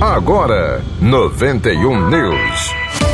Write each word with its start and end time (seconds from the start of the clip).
Agora, 0.00 0.82
91 1.00 2.10
News. 2.10 3.05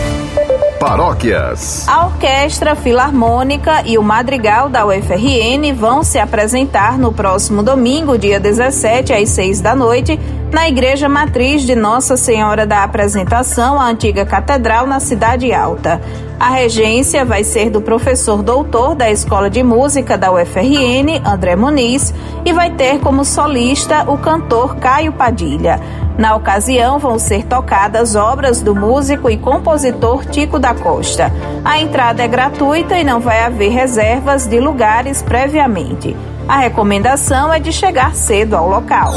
Paróquias. 0.83 1.87
A 1.87 2.07
Orquestra 2.07 2.75
Filarmônica 2.75 3.85
e 3.87 3.97
o 3.97 4.03
Madrigal 4.03 4.69
da 4.69 4.85
UFRN 4.85 5.73
vão 5.77 6.03
se 6.03 6.19
apresentar 6.19 6.99
no 6.99 7.13
próximo 7.13 7.63
domingo, 7.63 8.19
dia 8.19 8.41
17, 8.41 9.13
às 9.13 9.29
6 9.29 9.61
da 9.61 9.77
noite, 9.77 10.19
na 10.51 10.69
Igreja 10.69 11.09
Matriz 11.09 11.63
de 11.63 11.77
Nossa 11.77 12.17
Senhora 12.17 12.67
da 12.67 12.83
Apresentação, 12.83 13.81
a 13.81 13.87
antiga 13.87 14.27
catedral 14.27 14.85
na 14.85 14.99
Cidade 14.99 15.55
Alta. 15.55 16.01
A 16.41 16.51
regência 16.51 17.25
vai 17.25 17.45
ser 17.45 17.71
do 17.71 17.81
professor 17.81 18.43
doutor 18.43 18.97
da 18.97 19.09
Escola 19.09 19.49
de 19.49 19.63
Música 19.63 20.19
da 20.19 20.33
UFRN, 20.33 21.23
André 21.25 21.55
Muniz, 21.55 22.13
e 22.45 22.53
vai 22.53 22.71
ter 22.71 22.99
como 22.99 23.25
solista 23.25 24.11
o 24.11 24.19
cantor 24.19 24.75
Caio 24.79 25.13
Padilha. 25.13 25.81
Na 26.19 26.37
ocasião, 26.37 26.99
vão 26.99 27.19
ser 27.19 27.45
tocadas 27.47 28.15
obras 28.15 28.61
do 28.61 28.75
músico 28.75 29.31
e 29.31 29.37
compositor 29.37 30.25
Tico 30.27 30.59
da 30.59 30.75
Costa. 30.75 31.33
A 31.65 31.81
entrada 31.81 32.23
é 32.23 32.29
gratuita 32.29 32.99
e 32.99 33.05
não 33.05 33.21
vai 33.21 33.43
haver 33.43 33.71
reservas 33.71 34.47
de 34.47 34.61
lugares 34.61 35.23
previamente. 35.23 36.17
A 36.49 36.59
recomendação 36.59 37.53
é 37.53 37.59
de 37.59 37.73
chegar 37.73 38.15
cedo 38.15 38.57
ao 38.57 38.69
local. 38.69 39.13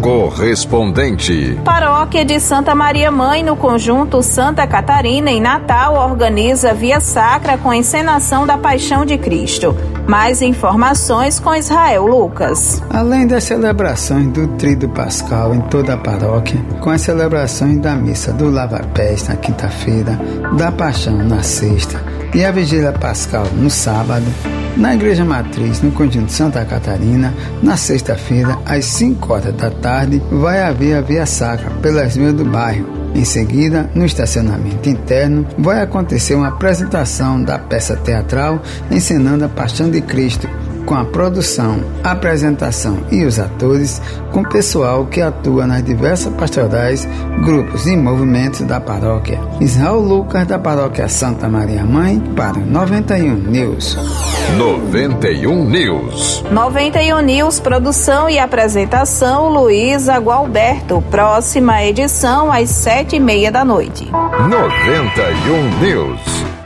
Correspondente. 0.00 1.58
Paróquia 1.64 2.24
de 2.24 2.40
Santa 2.40 2.74
Maria 2.74 3.10
Mãe, 3.10 3.42
no 3.42 3.54
conjunto 3.54 4.22
Santa 4.22 4.66
Catarina, 4.66 5.30
em 5.30 5.40
Natal, 5.40 5.94
organiza 5.94 6.72
Via 6.72 7.00
Sacra 7.00 7.58
com 7.58 7.72
encenação 7.72 8.46
da 8.46 8.56
Paixão 8.56 9.04
de 9.04 9.18
Cristo. 9.18 9.76
Mais 10.10 10.42
informações 10.42 11.38
com 11.38 11.54
Israel 11.54 12.04
Lucas. 12.04 12.82
Além 12.90 13.28
das 13.28 13.44
celebrações 13.44 14.26
do 14.32 14.48
Trido 14.56 14.88
Pascal 14.88 15.54
em 15.54 15.60
toda 15.60 15.94
a 15.94 15.96
paróquia, 15.96 16.60
com 16.80 16.90
as 16.90 17.02
celebrações 17.02 17.78
da 17.78 17.94
missa 17.94 18.32
do 18.32 18.50
Lava 18.50 18.80
Pés 18.92 19.28
na 19.28 19.36
quinta-feira, 19.36 20.18
da 20.58 20.72
Paixão 20.72 21.16
na 21.16 21.44
sexta 21.44 22.02
e 22.34 22.44
a 22.44 22.50
Vigília 22.50 22.90
Pascal 22.90 23.46
no 23.54 23.70
sábado, 23.70 24.26
na 24.76 24.96
Igreja 24.96 25.24
Matriz, 25.24 25.80
no 25.80 25.92
Conjunto 25.92 26.32
Santa 26.32 26.64
Catarina, 26.64 27.32
na 27.62 27.76
sexta-feira, 27.76 28.58
às 28.66 28.86
5 28.86 29.32
horas 29.32 29.54
da 29.54 29.70
tarde, 29.70 30.20
vai 30.28 30.60
haver 30.60 30.96
a 30.96 31.00
via 31.02 31.24
sacra 31.24 31.70
pelas 31.80 32.16
vias 32.16 32.34
do 32.34 32.44
bairro. 32.44 32.99
Em 33.14 33.24
seguida, 33.24 33.90
no 33.94 34.04
estacionamento 34.04 34.88
interno, 34.88 35.46
vai 35.58 35.82
acontecer 35.82 36.34
uma 36.34 36.48
apresentação 36.48 37.42
da 37.42 37.58
peça 37.58 37.96
teatral 37.96 38.62
encenando 38.90 39.44
a 39.44 39.48
Paixão 39.48 39.90
de 39.90 40.00
Cristo, 40.00 40.48
com 40.86 40.94
a 40.94 41.04
produção, 41.04 41.80
apresentação 42.02 42.98
e 43.10 43.24
os 43.24 43.38
atores, 43.38 44.00
com 44.32 44.42
pessoal 44.42 45.06
que 45.06 45.20
atua 45.20 45.66
nas 45.66 45.84
diversas 45.84 46.32
pastorais, 46.34 47.06
grupos 47.44 47.86
e 47.86 47.96
movimentos 47.96 48.62
da 48.62 48.80
paróquia. 48.80 49.40
Israel 49.60 50.00
Lucas, 50.00 50.46
da 50.46 50.58
paróquia 50.58 51.08
Santa 51.08 51.48
Maria 51.48 51.84
Mãe, 51.84 52.20
para 52.34 52.58
91 52.58 53.36
News. 53.36 53.96
91 54.56 55.64
News. 55.64 56.44
91 56.50 57.20
News, 57.20 57.60
produção 57.60 58.28
e 58.28 58.38
apresentação, 58.38 59.48
Luísa 59.48 60.18
Gualberto. 60.18 61.02
Próxima 61.10 61.82
edição 61.84 62.52
às 62.52 62.70
sete 62.70 63.16
e 63.16 63.20
meia 63.20 63.50
da 63.50 63.64
noite. 63.64 64.10
91 64.10 65.78
News. 65.80 66.59